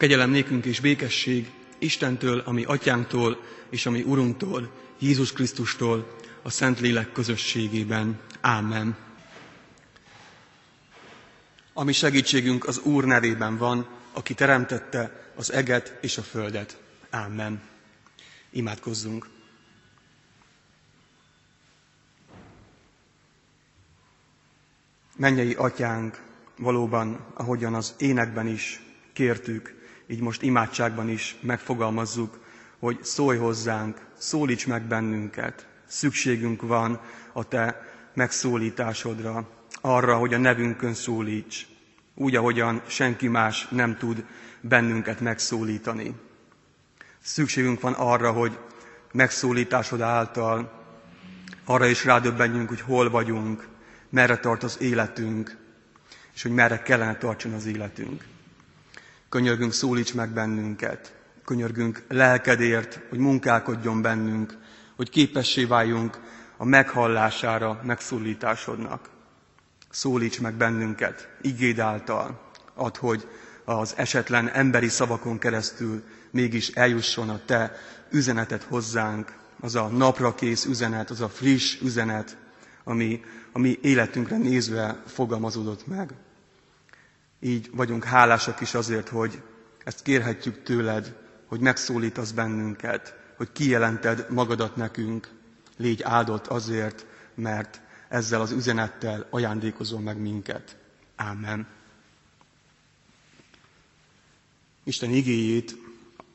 [0.00, 8.20] Kegyelem nékünk és békesség Istentől, ami atyánktól és ami Urunktól, Jézus Krisztustól, a Szentlélek közösségében.
[8.40, 8.96] Ámen.
[11.72, 16.80] Ami segítségünk az Úr nevében van, aki teremtette az eget és a földet.
[17.10, 17.62] Ámen.
[18.50, 19.28] Imádkozzunk.
[25.16, 26.22] Mennyei atyánk,
[26.58, 28.80] valóban, ahogyan az énekben is
[29.12, 29.78] kértük,
[30.10, 32.38] így most imádságban is megfogalmazzuk,
[32.78, 35.66] hogy szólj hozzánk, szólíts meg bennünket.
[35.86, 37.00] Szükségünk van
[37.32, 37.82] a te
[38.14, 39.48] megszólításodra,
[39.80, 41.66] arra, hogy a nevünkön szólíts,
[42.14, 44.24] úgy, ahogyan senki más nem tud
[44.60, 46.14] bennünket megszólítani.
[47.22, 48.58] Szükségünk van arra, hogy
[49.12, 50.72] megszólításod által
[51.64, 53.68] arra is rádöbbenjünk, hogy hol vagyunk,
[54.08, 55.56] merre tart az életünk,
[56.34, 58.24] és hogy merre kellene tartson az életünk.
[59.30, 61.14] Könyörgünk, szólíts meg bennünket.
[61.44, 64.56] Könyörgünk lelkedért, hogy munkálkodjon bennünk,
[64.96, 66.18] hogy képessé váljunk
[66.56, 69.08] a meghallására, megszólításodnak.
[69.90, 73.28] Szólíts meg bennünket, igéd által, ad, hogy
[73.64, 77.72] az esetlen emberi szavakon keresztül mégis eljusson a Te
[78.10, 82.36] üzenetet hozzánk, az a napra kész üzenet, az a friss üzenet,
[82.84, 83.20] ami
[83.52, 86.14] a mi életünkre nézve fogalmazódott meg.
[87.40, 89.42] Így vagyunk hálásak is azért, hogy
[89.84, 91.16] ezt kérhetjük tőled,
[91.46, 95.28] hogy megszólítasz bennünket, hogy kijelented magadat nekünk.
[95.76, 100.76] Légy áldott azért, mert ezzel az üzenettel ajándékozol meg minket.
[101.16, 101.66] Ámen.
[104.84, 105.76] Isten igéjét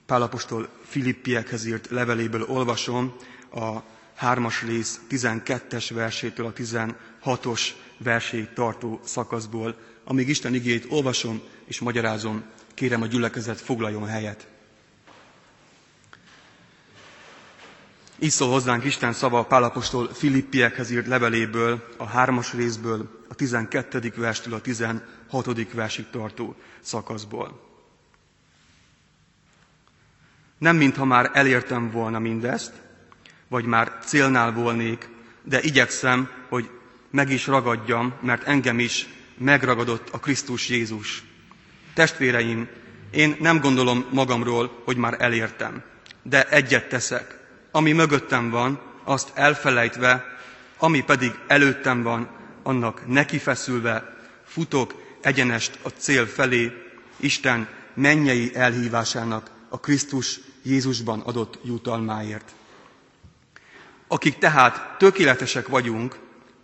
[0.06, 3.16] Pálapostól Filippiekhez írt leveléből olvasom
[3.52, 3.78] a
[4.16, 7.62] hármas rész 12-es versétől a 16-os
[7.98, 9.76] verséig tartó szakaszból.
[10.08, 14.48] Amíg Isten igét olvasom és magyarázom, kérem a gyülekezet foglaljon helyet.
[18.20, 24.14] Így szól hozzánk Isten szava a Pálapostól Filippiekhez írt leveléből, a hármas részből, a 12.
[24.16, 25.74] verstől a 16.
[25.74, 27.64] versig tartó szakaszból.
[30.58, 32.74] Nem mintha már elértem volna mindezt,
[33.48, 35.10] vagy már célnál volnék,
[35.44, 36.70] de igyekszem, hogy
[37.10, 39.08] meg is ragadjam, mert engem is
[39.38, 41.24] megragadott a Krisztus Jézus.
[41.94, 42.68] Testvéreim,
[43.12, 45.84] én nem gondolom magamról, hogy már elértem,
[46.24, 47.40] de egyet teszek.
[47.72, 50.24] Ami mögöttem van, azt elfelejtve,
[50.78, 52.30] ami pedig előttem van,
[52.64, 56.72] annak nekifeszülve, futok egyenest a cél felé,
[57.18, 62.52] Isten mennyei elhívásának a Krisztus Jézusban adott jutalmáért.
[64.08, 66.20] Akik tehát tökéletesek vagyunk,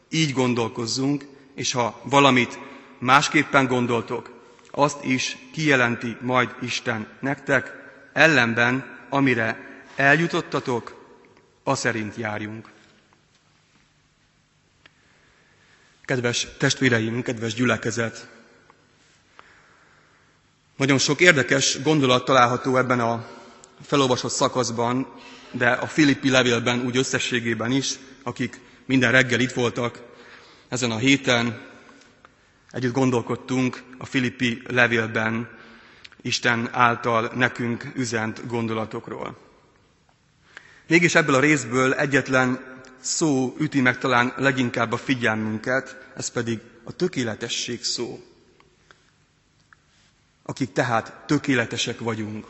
[0.09, 1.25] így gondolkozzunk,
[1.55, 2.59] és ha valamit
[2.99, 4.39] másképpen gondoltok,
[4.71, 7.73] azt is kijelenti majd Isten nektek,
[8.13, 10.99] ellenben, amire eljutottatok,
[11.63, 12.69] a szerint járjunk.
[16.05, 18.27] Kedves testvéreim, kedves gyülekezet!
[20.75, 23.27] Nagyon sok érdekes gondolat található ebben a
[23.85, 25.07] felolvasott szakaszban,
[25.51, 30.10] de a Filippi levélben úgy összességében is, akik minden reggel itt voltak
[30.71, 31.61] ezen a héten,
[32.69, 35.49] együtt gondolkodtunk a Filippi levélben
[36.21, 39.37] Isten által nekünk üzent gondolatokról.
[40.87, 42.63] Mégis ebből a részből egyetlen
[42.99, 48.23] szó üti meg talán leginkább a figyelmünket, ez pedig a tökéletesség szó.
[50.43, 52.45] Akik tehát tökéletesek vagyunk.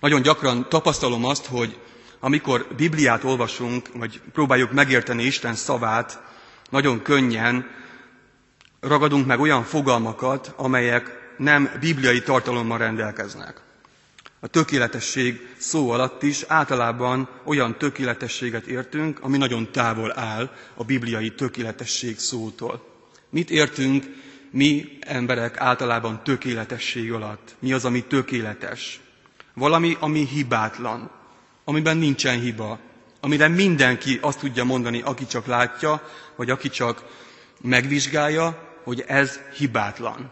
[0.00, 1.78] Nagyon gyakran tapasztalom azt, hogy
[2.20, 6.28] amikor Bibliát olvasunk, vagy próbáljuk megérteni Isten szavát,
[6.70, 7.66] nagyon könnyen
[8.80, 13.60] ragadunk meg olyan fogalmakat, amelyek nem bibliai tartalommal rendelkeznek.
[14.40, 21.34] A tökéletesség szó alatt is általában olyan tökéletességet értünk, ami nagyon távol áll a bibliai
[21.34, 22.88] tökéletesség szótól.
[23.30, 24.04] Mit értünk
[24.50, 27.54] mi emberek általában tökéletesség alatt?
[27.58, 29.00] Mi az, ami tökéletes?
[29.54, 31.10] Valami, ami hibátlan,
[31.64, 32.78] amiben nincsen hiba,
[33.20, 36.02] amire mindenki azt tudja mondani, aki csak látja,
[36.36, 37.04] vagy aki csak
[37.60, 40.30] megvizsgálja, hogy ez hibátlan.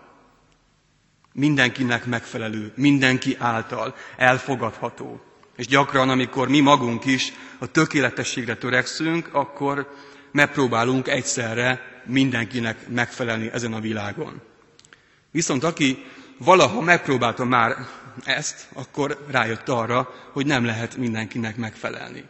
[1.32, 5.20] Mindenkinek megfelelő, mindenki által elfogadható.
[5.56, 9.92] És gyakran, amikor mi magunk is a tökéletességre törekszünk, akkor
[10.32, 14.40] megpróbálunk egyszerre mindenkinek megfelelni ezen a világon.
[15.30, 16.04] Viszont aki
[16.38, 17.76] valaha megpróbálta már
[18.24, 22.24] ezt, akkor rájött arra, hogy nem lehet mindenkinek megfelelni.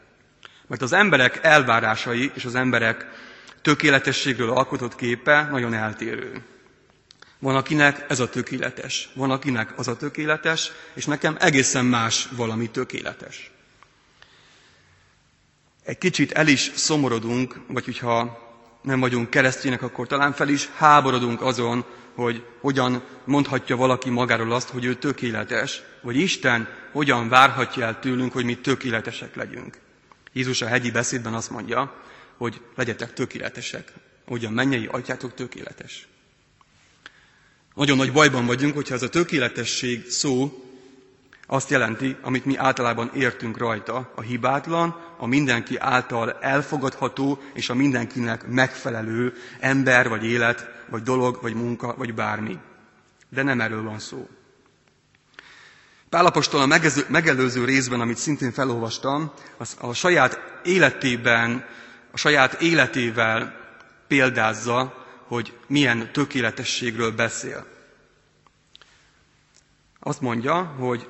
[0.68, 3.06] Mert az emberek elvárásai és az emberek
[3.62, 6.42] tökéletességről alkotott képe nagyon eltérő.
[7.38, 12.70] Van, akinek ez a tökéletes, van, akinek az a tökéletes, és nekem egészen más valami
[12.70, 13.50] tökéletes.
[15.84, 18.46] Egy kicsit el is szomorodunk, vagy hogyha
[18.82, 21.84] nem vagyunk keresztények, akkor talán fel is háborodunk azon,
[22.14, 28.32] hogy hogyan mondhatja valaki magáról azt, hogy ő tökéletes, vagy Isten hogyan várhatja el tőlünk,
[28.32, 29.78] hogy mi tökéletesek legyünk.
[30.38, 31.94] Jézus a hegyi beszédben azt mondja,
[32.36, 33.92] hogy legyetek tökéletesek,
[34.26, 36.08] hogy a mennyei atyátok tökéletes.
[37.74, 40.64] Nagyon nagy bajban vagyunk, hogyha ez a tökéletesség szó
[41.46, 47.74] azt jelenti, amit mi általában értünk rajta, a hibátlan, a mindenki által elfogadható és a
[47.74, 52.58] mindenkinek megfelelő ember, vagy élet, vagy dolog, vagy munka, vagy bármi.
[53.28, 54.28] De nem erről van szó.
[56.10, 56.78] Pálapostól a
[57.08, 61.64] megelőző részben, amit szintén felolvastam, az a saját életében,
[62.12, 63.54] a saját életével
[64.06, 67.66] példázza, hogy milyen tökéletességről beszél.
[70.00, 71.08] Azt mondja, hogy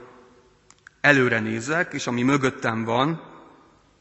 [1.01, 3.23] előre nézek, és ami mögöttem van,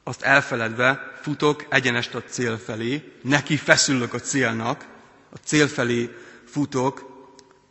[0.04, 4.86] azt elfeledve futok egyenest a cél felé, neki feszülök a célnak,
[5.30, 6.10] a cél felé
[6.46, 7.16] futok,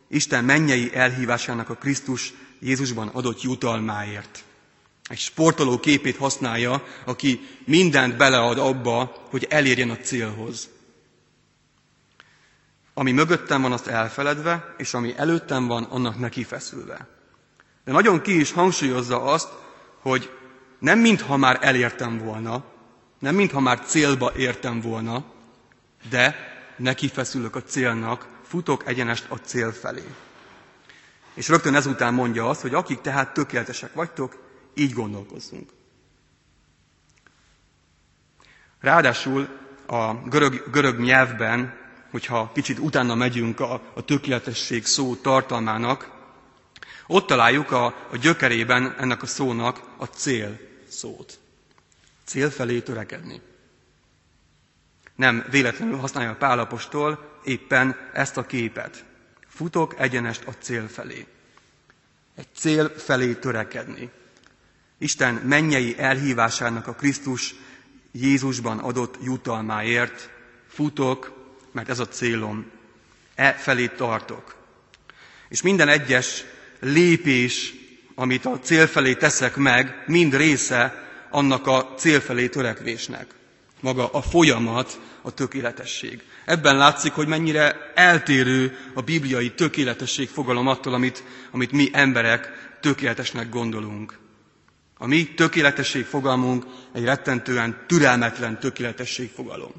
[0.09, 4.43] Isten mennyei elhívásának a Krisztus Jézusban adott jutalmáért.
[5.09, 10.69] Egy sportoló képét használja, aki mindent belead abba, hogy elérjen a célhoz.
[12.93, 17.07] Ami mögöttem van, azt elfeledve, és ami előttem van, annak neki feszülve.
[17.83, 19.49] De nagyon ki is hangsúlyozza azt,
[20.01, 20.31] hogy
[20.79, 22.63] nem mintha már elértem volna,
[23.19, 25.25] nem mintha már célba értem volna,
[26.09, 26.35] de
[26.77, 30.03] neki feszülök a célnak, futok egyenest a cél felé.
[31.37, 34.43] És rögtön ezután mondja azt, hogy akik tehát tökéletesek vagytok,
[34.73, 35.69] így gondolkozzunk.
[38.79, 39.47] Ráadásul
[39.87, 41.77] a görög, görög nyelvben,
[42.11, 46.11] hogyha kicsit utána megyünk a, a tökéletesség szó tartalmának,
[47.07, 51.39] ott találjuk a, a gyökerében ennek a szónak a cél szót.
[52.25, 53.41] Cél felé törekedni.
[55.15, 59.05] Nem véletlenül használja Pálapostól éppen ezt a képet.
[59.57, 61.25] Futok egyenest a cél felé.
[62.35, 64.09] Egy cél felé törekedni.
[64.97, 67.55] Isten mennyei elhívásának a Krisztus
[68.11, 70.29] Jézusban adott jutalmáért
[70.67, 71.31] futok,
[71.71, 72.71] mert ez a célom.
[73.35, 74.55] E felé tartok.
[75.49, 76.43] És minden egyes
[76.79, 77.73] lépés,
[78.15, 83.33] amit a cél felé teszek meg, mind része annak a cél felé törekvésnek.
[83.79, 86.23] Maga a folyamat, a tökéletesség.
[86.45, 92.51] Ebben látszik, hogy mennyire eltérő a bibliai tökéletesség fogalom attól, amit, amit mi emberek
[92.81, 94.17] tökéletesnek gondolunk.
[94.97, 99.71] A mi tökéletesség fogalmunk egy rettentően türelmetlen tökéletesség fogalom.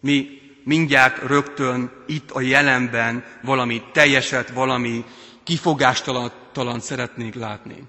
[0.00, 0.28] Mi
[0.64, 5.04] mindjárt rögtön itt a jelenben valami teljeset, valami
[5.44, 7.82] kifogástalan szeretnénk látni.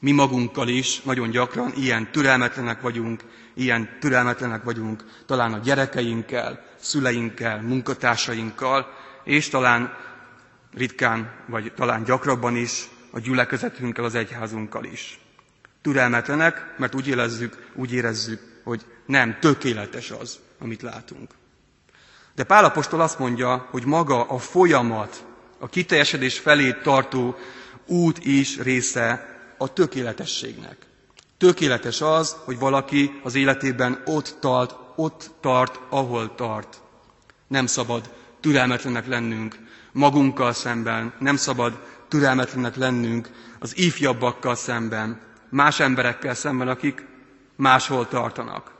[0.00, 3.24] Mi magunkkal is nagyon gyakran ilyen türelmetlenek vagyunk,
[3.58, 8.86] ilyen türelmetlenek vagyunk talán a gyerekeinkkel, szüleinkkel, munkatársainkkal,
[9.24, 9.92] és talán
[10.74, 15.20] ritkán, vagy talán gyakrabban is a gyülekezetünkkel, az egyházunkkal is.
[15.82, 21.30] Türelmetlenek, mert úgy érezzük, úgy érezzük, hogy nem tökéletes az, amit látunk.
[22.34, 25.24] De Pálapostól azt mondja, hogy maga a folyamat,
[25.58, 27.36] a kiteljesedés felé tartó
[27.86, 30.76] út is része a tökéletességnek.
[31.38, 36.80] Tökéletes az, hogy valaki az életében ott tart, ott tart, ahol tart.
[37.46, 39.58] Nem szabad türelmetlenek lennünk
[39.92, 47.06] magunkkal szemben, nem szabad türelmetlenek lennünk az ifjabbakkal szemben, más emberekkel szemben, akik
[47.56, 48.72] máshol tartanak.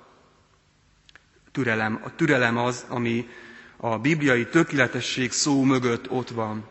[1.53, 2.01] Türelem.
[2.05, 3.29] A türelem az, ami
[3.77, 6.67] a bibliai tökéletesség szó mögött ott van.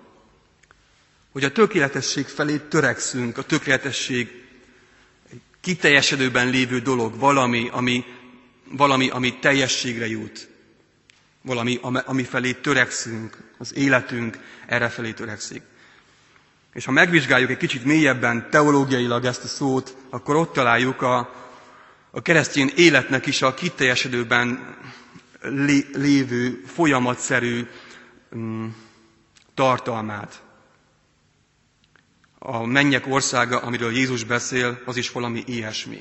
[1.32, 4.47] Hogy a tökéletesség felé törekszünk, a tökéletesség
[5.68, 8.06] kiteljesedőben lévő dolog, valami, ami,
[8.72, 10.50] valami, ami teljességre jut,
[11.42, 15.62] valami, ami felé törekszünk, az életünk erre felé törekszik.
[16.74, 21.18] És ha megvizsgáljuk egy kicsit mélyebben teológiailag ezt a szót, akkor ott találjuk a,
[22.12, 24.76] a keresztény életnek is a kiteljesedőben
[25.94, 27.68] lévő, folyamatszerű
[28.32, 28.76] um,
[29.54, 30.42] tartalmát.
[32.50, 36.00] A mennyek országa, amiről Jézus beszél, az is valami ilyesmi.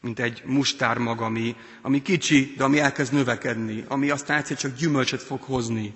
[0.00, 5.22] Mint egy mustármag, ami, ami kicsi, de ami elkezd növekedni, ami aztán egyszer csak gyümölcsöt
[5.22, 5.94] fog hozni.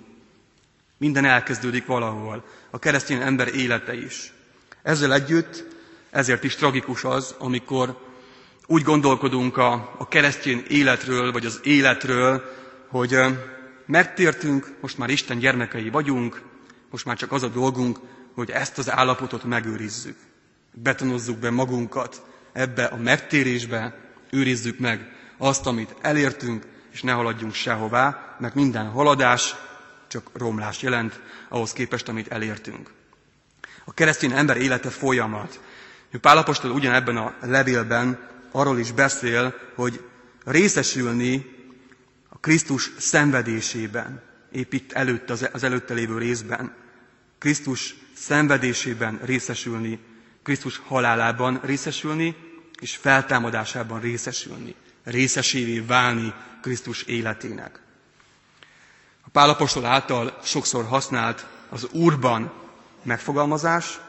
[0.97, 2.45] Minden elkezdődik valahol.
[2.69, 4.33] A keresztény ember élete is.
[4.83, 5.65] Ezzel együtt,
[6.09, 7.99] ezért is tragikus az, amikor
[8.67, 12.43] úgy gondolkodunk a, a keresztény életről, vagy az életről,
[12.87, 13.17] hogy
[13.85, 16.41] megtértünk, most már Isten gyermekei vagyunk,
[16.95, 17.99] Most már csak az a dolgunk,
[18.35, 20.17] hogy ezt az állapotot megőrizzük.
[20.71, 22.21] Betonozzuk be magunkat
[22.53, 23.97] ebbe a megtérésbe,
[24.29, 29.55] őrizzük meg azt, amit elértünk, és ne haladjunk sehová, mert minden haladás
[30.07, 32.91] csak romlás jelent ahhoz képest, amit elértünk.
[33.85, 35.59] A keresztény ember élete folyamat.
[36.21, 38.19] Pálapostól ugyanebben a levélben
[38.51, 40.03] arról is beszél, hogy
[40.45, 41.45] részesülni
[42.29, 46.73] a Krisztus szenvedésében, épp itt előtt, az előtte lévő részben,
[47.45, 49.99] Krisztus szenvedésében részesülni,
[50.43, 52.35] Krisztus halálában részesülni,
[52.79, 57.79] és feltámadásában részesülni, részesévé válni Krisztus életének.
[59.25, 62.53] A Pálapostól által sokszor használt az Úrban
[63.03, 63.99] megfogalmazás,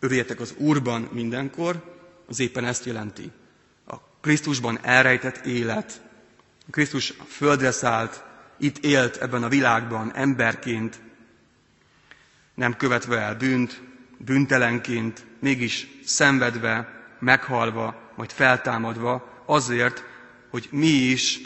[0.00, 3.30] övéljetek az Úrban mindenkor, az éppen ezt jelenti.
[3.86, 6.02] A Krisztusban elrejtett élet.
[6.70, 8.24] Krisztus földre szállt,
[8.58, 11.06] itt élt ebben a világban emberként,
[12.58, 13.80] nem követve el bűnt,
[14.16, 16.88] büntelenként, mégis szenvedve,
[17.18, 20.04] meghalva, majd feltámadva, azért,
[20.50, 21.40] hogy mi is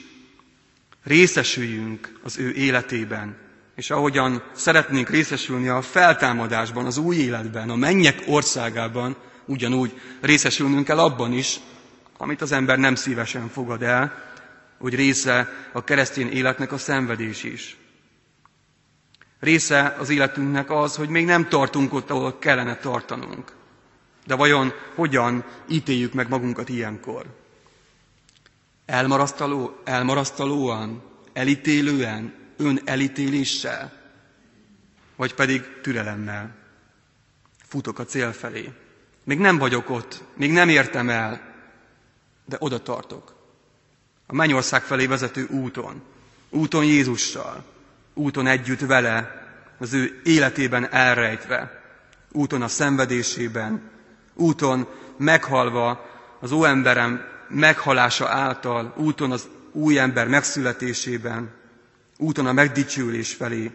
[1.05, 3.37] részesüljünk az ő életében.
[3.75, 10.99] És ahogyan szeretnénk részesülni a feltámadásban, az új életben, a mennyek országában, ugyanúgy részesülnünk kell
[10.99, 11.61] abban is,
[12.19, 14.31] amit az ember nem szívesen fogad el,
[14.79, 17.77] hogy része a keresztény életnek a szenvedés is.
[19.43, 23.53] Része az életünknek az, hogy még nem tartunk ott, ahol kellene tartanunk.
[24.27, 27.27] De vajon hogyan ítéljük meg magunkat ilyenkor?
[28.87, 32.35] Elmarasztaló, elmarasztalóan, elítélően,
[32.85, 33.93] elítéléssel,
[35.17, 36.55] vagy pedig türelemmel.
[37.67, 38.73] Futok a cél felé.
[39.25, 41.55] Még nem vagyok ott, még nem értem el,
[42.45, 43.35] de oda tartok.
[44.27, 46.03] A mennyország felé vezető úton,
[46.51, 47.72] úton Jézussal,
[48.15, 49.41] úton együtt vele,
[49.79, 51.83] az ő életében elrejtve,
[52.33, 53.91] úton a szenvedésében,
[54.35, 61.51] úton meghalva az óemberem meghalása által, úton az új ember megszületésében,
[62.19, 63.71] úton a megdicsülés felé,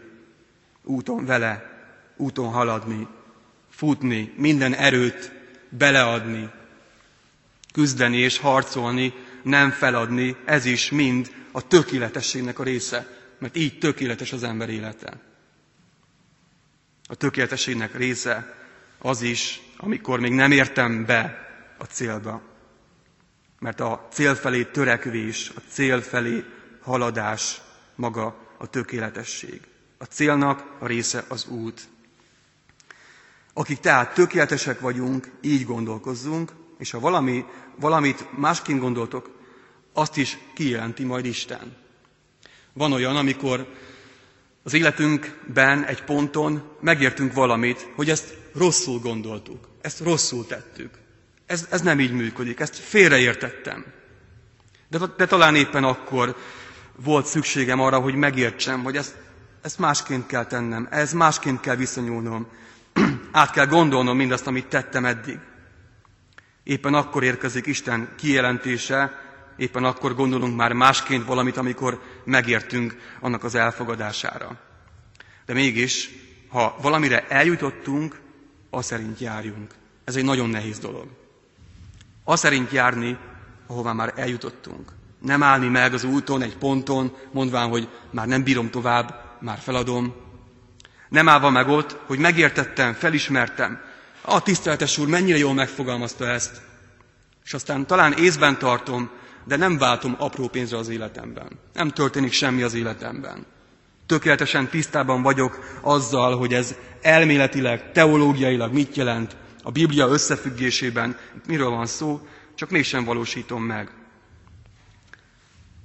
[0.84, 1.70] úton vele,
[2.16, 3.08] úton haladni,
[3.70, 5.32] futni, minden erőt
[5.70, 6.50] beleadni,
[7.74, 9.14] küzdeni és harcolni,
[9.44, 15.20] nem feladni, ez is mind a tökéletességnek a része, mert így tökéletes az ember élete.
[17.08, 18.56] A tökéletességnek része
[18.98, 22.42] az is, amikor még nem értem be a célba.
[23.60, 26.44] Mert a cél felé törekvés, a cél felé
[26.82, 27.62] haladás
[27.96, 29.62] maga a tökéletesség.
[29.98, 31.88] A célnak a része az út.
[33.54, 39.30] Akik tehát tökéletesek vagyunk, így gondolkozzunk, és ha valami, valamit másként gondoltok,
[39.94, 41.76] azt is kijelenti majd Isten.
[42.78, 43.68] Van olyan, amikor
[44.64, 50.90] az életünkben egy ponton megértünk valamit, hogy ezt rosszul gondoltuk, ezt rosszul tettük.
[51.46, 53.86] Ez, ez nem így működik, ezt félreértettem.
[54.88, 56.36] De, de talán éppen akkor
[56.96, 59.16] volt szükségem arra, hogy megértsem, hogy ezt,
[59.62, 62.48] ezt másként kell tennem, ez másként kell viszonyulnom,
[63.32, 65.40] át kell gondolnom mindazt, amit tettem eddig.
[66.64, 69.22] Éppen akkor érkezik Isten kijelentése,
[69.58, 74.58] éppen akkor gondolunk már másként valamit, amikor megértünk annak az elfogadására.
[75.46, 76.10] De mégis,
[76.50, 78.20] ha valamire eljutottunk,
[78.70, 79.72] az szerint járjunk.
[80.04, 81.08] Ez egy nagyon nehéz dolog.
[82.24, 83.18] Az szerint járni,
[83.68, 84.92] ahová már eljutottunk.
[85.22, 90.16] Nem állni meg az úton, egy ponton, mondván, hogy már nem bírom tovább, már feladom.
[91.10, 93.82] Nem állva meg ott, hogy megértettem, felismertem.
[94.22, 96.62] A tiszteletes úr mennyire jól megfogalmazta ezt.
[97.44, 99.10] És aztán talán észben tartom,
[99.48, 101.48] de nem váltom apró pénzre az életemben.
[101.74, 103.46] Nem történik semmi az életemben.
[104.06, 111.86] Tökéletesen tisztában vagyok azzal, hogy ez elméletileg, teológiailag mit jelent, a Biblia összefüggésében miről van
[111.86, 113.92] szó, csak mégsem valósítom meg.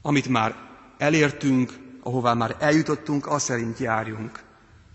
[0.02, 0.56] Amit már
[0.98, 4.40] elértünk, ahová már eljutottunk, az szerint járjunk.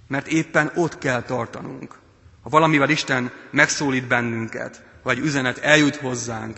[0.08, 2.00] Mert éppen ott kell tartanunk.
[2.44, 6.58] Ha valamivel Isten megszólít bennünket, vagy üzenet eljut hozzánk,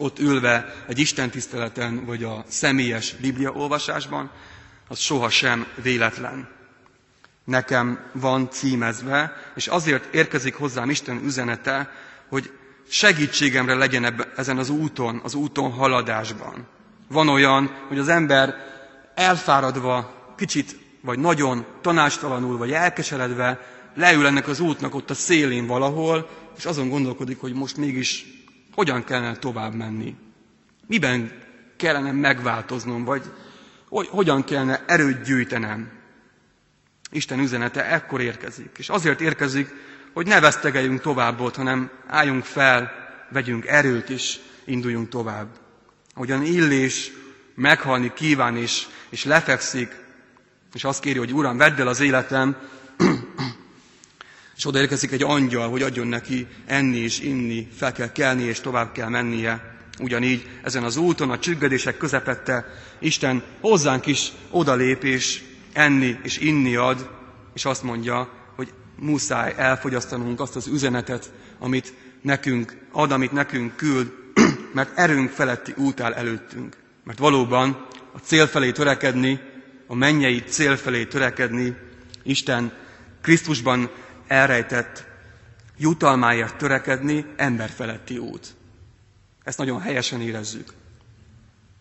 [0.00, 4.30] ott ülve egy Isten tiszteleten, vagy a személyes Biblia olvasásban,
[4.88, 6.48] az sohasem véletlen.
[7.44, 11.90] Nekem van címezve, és azért érkezik hozzám Isten üzenete,
[12.28, 12.50] hogy
[12.88, 16.66] segítségemre legyen ebben, ezen az úton, az úton haladásban.
[17.08, 18.54] Van olyan, hogy az ember
[19.14, 23.60] elfáradva, kicsit vagy nagyon tanástalanul, vagy elkeseredve
[23.94, 28.39] leül ennek az útnak ott a szélén valahol, és azon gondolkodik, hogy most mégis
[28.80, 30.16] hogyan kellene tovább menni.
[30.86, 31.32] Miben
[31.76, 33.22] kellene megváltoznom, vagy
[33.88, 35.90] hogy hogyan kellene erőt gyűjtenem.
[37.10, 38.70] Isten üzenete ekkor érkezik.
[38.78, 39.68] És azért érkezik,
[40.12, 42.92] hogy ne vesztegeljünk tovább ott, hanem álljunk fel,
[43.30, 45.48] vegyünk erőt és induljunk tovább.
[46.14, 47.12] Ahogyan Illés
[47.54, 49.96] meghalni kíván és, és lefekszik,
[50.74, 52.56] és azt kéri, hogy Uram, vedd el az életem,
[54.60, 58.92] és odaérkezik egy angyal, hogy adjon neki enni és inni, fel kell kelni és tovább
[58.92, 59.76] kell mennie.
[60.00, 62.64] Ugyanígy ezen az úton, a csüggedések közepette
[62.98, 67.10] Isten hozzánk is odalép és enni és inni ad,
[67.54, 74.12] és azt mondja, hogy muszáj elfogyasztanunk azt az üzenetet, amit nekünk ad, amit nekünk küld,
[74.74, 76.76] mert erőnk feletti út áll előttünk.
[77.04, 79.40] Mert valóban a cél felé törekedni,
[79.86, 81.76] a mennyei cél felé törekedni,
[82.22, 82.72] Isten
[83.22, 83.90] Krisztusban
[84.30, 85.04] elrejtett
[85.76, 88.54] jutalmáért törekedni emberfeletti út.
[89.44, 90.72] Ezt nagyon helyesen érezzük.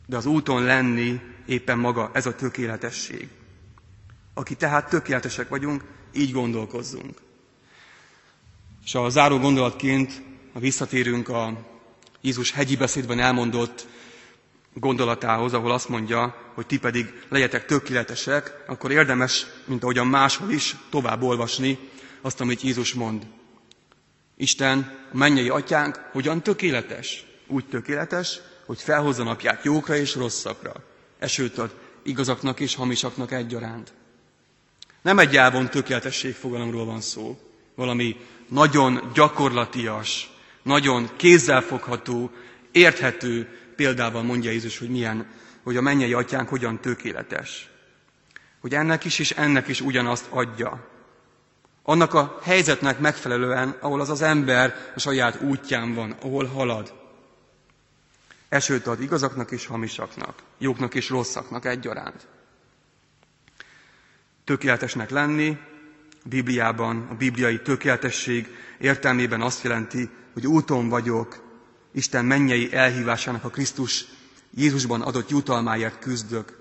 [0.06, 3.30] De az úton lenni éppen maga ez a tökéletesség.
[4.34, 7.22] Aki tehát tökéletesek vagyunk, így gondolkozzunk.
[8.86, 10.22] És a záró gondolatként,
[10.54, 11.66] ha visszatérünk a
[12.22, 13.88] Jézus hegyi beszédben elmondott
[14.74, 20.76] gondolatához, ahol azt mondja, hogy ti pedig legyetek tökéletesek, akkor érdemes, mint ahogyan máshol is,
[20.90, 21.89] tovább olvasni
[22.22, 23.28] azt, amit Jézus mond.
[24.38, 27.26] Isten, a mennyei atyánk hogyan tökéletes?
[27.48, 30.74] Úgy tökéletes, hogy felhozza napját jókra és rosszakra.
[31.20, 33.94] Esőt ad igazaknak és hamisaknak egyaránt.
[35.02, 37.40] Nem egy elvon tökéletesség fogalomról van szó,
[37.76, 38.16] valami
[38.48, 40.30] nagyon gyakorlatias,
[40.64, 42.32] nagyon kézzelfogható,
[42.72, 45.28] érthető példával mondja Jézus, hogy milyen,
[45.64, 47.70] hogy a mennyei atyánk hogyan tökéletes.
[48.60, 50.88] Hogy ennek is és ennek is ugyanazt adja.
[51.90, 56.94] Annak a helyzetnek megfelelően, ahol az az ember a saját útján van, ahol halad.
[58.50, 62.28] Esőt ad igazaknak és hamisaknak, jóknak és rosszaknak egyaránt.
[64.44, 65.58] Tökéletesnek lenni,
[66.24, 68.48] Bibliában, a bibliai tökéletesség
[68.80, 71.44] értelmében azt jelenti, hogy úton vagyok,
[71.92, 74.06] Isten mennyei elhívásának a Krisztus
[74.56, 76.58] Jézusban adott jutalmáért küzdök.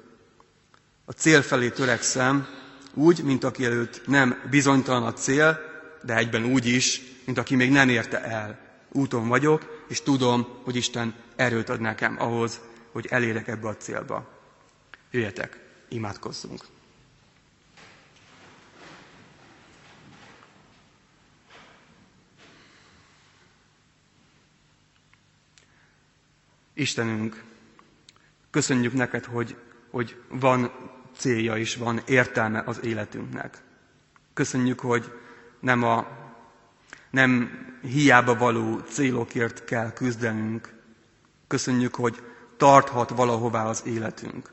[1.05, 2.47] A cél felé törekszem,
[2.95, 5.59] úgy, mint aki előtt nem bizonytalan a cél,
[6.03, 8.59] de egyben úgy is, mint aki még nem érte el.
[8.93, 12.61] Úton vagyok, és tudom, hogy Isten erőt ad nekem ahhoz,
[12.93, 14.29] hogy elérek ebbe a célba.
[15.11, 16.65] Jöjjetek, imádkozzunk!
[26.75, 27.45] Istenünk,
[28.51, 29.57] köszönjük neked, hogy,
[29.91, 30.73] hogy van
[31.19, 33.63] célja és van értelme az életünknek.
[34.35, 35.13] Köszönjük, hogy
[35.61, 36.07] nem, a,
[37.11, 37.51] nem
[37.83, 40.73] hiába való célokért kell küzdenünk.
[41.47, 42.23] Köszönjük, hogy
[42.57, 44.51] tarthat valahová az életünk.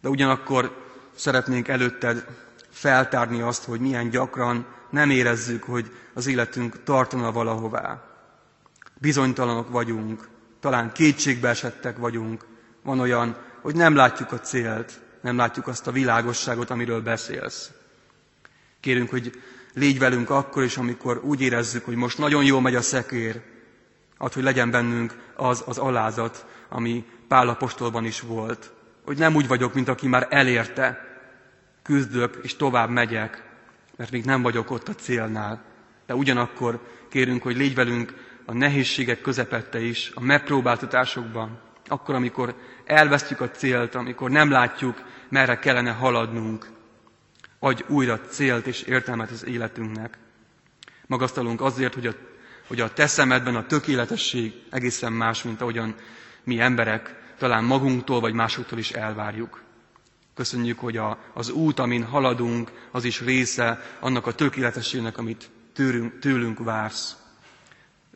[0.00, 0.84] De ugyanakkor
[1.14, 2.26] szeretnénk előtted
[2.70, 8.04] feltárni azt, hogy milyen gyakran nem érezzük, hogy az életünk tartana valahová.
[8.98, 10.28] Bizonytalanok vagyunk,
[10.60, 12.46] talán kétségbe esettek vagyunk.
[12.82, 17.70] Van olyan, hogy nem látjuk a célt, nem látjuk azt a világosságot, amiről beszélsz.
[18.80, 19.42] Kérünk, hogy
[19.74, 23.42] légy velünk akkor is, amikor úgy érezzük, hogy most nagyon jól megy a szekér,
[24.18, 28.72] ad, hogy legyen bennünk az az alázat, ami Pál apostolban is volt.
[29.04, 31.00] Hogy nem úgy vagyok, mint aki már elérte,
[31.82, 33.42] küzdök és tovább megyek,
[33.96, 35.64] mert még nem vagyok ott a célnál.
[36.06, 43.40] De ugyanakkor kérünk, hogy légy velünk a nehézségek közepette is, a megpróbáltatásokban, akkor, amikor elvesztjük
[43.40, 46.66] a célt, amikor nem látjuk, merre kellene haladnunk,
[47.58, 50.18] adj újra célt és értelmet az életünknek.
[51.06, 52.12] Magasztalunk azért, hogy a,
[52.66, 53.22] hogy a te
[53.54, 55.94] a tökéletesség egészen más, mint ahogyan
[56.44, 59.62] mi emberek talán magunktól vagy másoktól is elvárjuk.
[60.34, 66.18] Köszönjük, hogy a, az út, amin haladunk, az is része annak a tökéletességnek, amit tőlünk,
[66.18, 67.16] tőlünk vársz.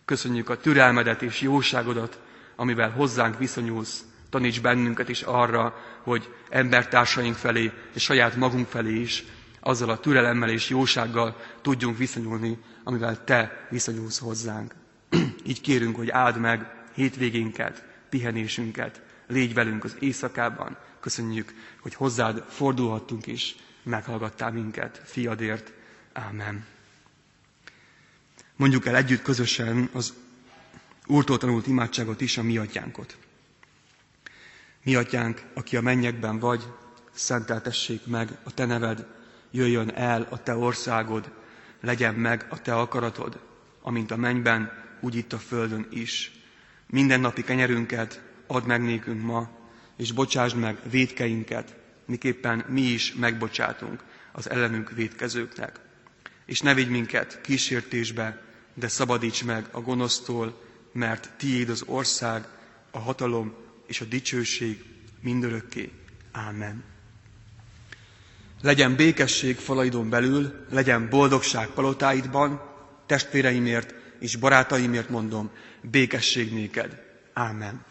[0.05, 2.19] Köszönjük a türelmedet és jóságodat,
[2.61, 4.05] amivel hozzánk viszonyulsz.
[4.31, 9.25] Taníts bennünket is arra, hogy embertársaink felé és saját magunk felé is
[9.61, 14.75] azzal a türelemmel és jósággal tudjunk viszonyulni, amivel Te viszonyulsz hozzánk.
[15.51, 20.77] Így kérünk, hogy áld meg hétvégénket, pihenésünket, légy velünk az éjszakában.
[21.01, 25.73] Köszönjük, hogy hozzád fordulhattunk is, meghallgattál minket, fiadért.
[26.13, 26.65] Ámen.
[28.57, 30.15] Mondjuk el együtt közösen az
[31.11, 33.17] Úrtól tanult imádságot is, a mi atyánkot.
[34.85, 36.65] Mi atyánk, aki a mennyekben vagy,
[37.13, 39.07] szenteltessék meg a te neved,
[39.51, 41.33] jöjjön el a te országod,
[41.81, 43.41] legyen meg a te akaratod,
[43.83, 46.33] amint a mennyben, úgy itt a földön is.
[46.87, 49.51] Minden napi kenyerünket add meg nékünk ma,
[49.97, 55.81] és bocsásd meg védkeinket, miképpen mi is megbocsátunk az ellenünk védkezőknek.
[56.47, 58.43] És ne vigy minket kísértésbe,
[58.75, 62.49] de szabadíts meg a gonosztól, mert tiéd az ország,
[62.91, 63.55] a hatalom
[63.87, 64.85] és a dicsőség
[65.21, 65.93] mindörökké.
[66.33, 66.85] Ámen.
[68.63, 72.61] Legyen békesség falaidon belül, legyen boldogság palotáidban,
[73.07, 75.51] testvéreimért és barátaimért mondom,
[75.83, 77.03] békesség néked.
[77.33, 77.85] Ámen.